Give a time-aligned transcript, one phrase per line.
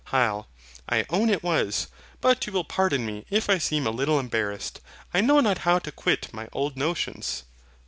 [0.07, 0.47] HYL.
[0.89, 1.85] I own it was;
[2.21, 4.79] but you will pardon me if I seem a little embarrassed:
[5.13, 7.43] I know not how to quit my old notions.